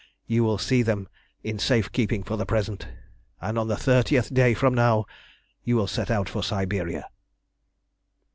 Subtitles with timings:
[0.25, 1.07] You will see them
[1.43, 2.87] in safe keeping for the present,
[3.39, 5.05] and on the thirtieth day from now
[5.63, 7.07] you will set out for Siberia."